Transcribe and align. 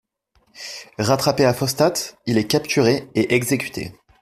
Rattrapé 0.97 1.45
à 1.45 1.53
Fostat, 1.53 1.93
il 2.25 2.39
est 2.39 2.47
capturé 2.47 3.07
et 3.13 3.35
exécuté. 3.35 3.91